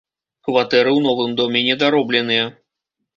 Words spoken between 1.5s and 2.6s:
недаробленыя.